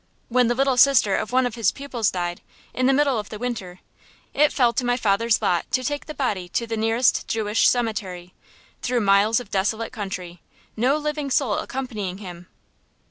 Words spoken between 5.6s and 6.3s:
to take the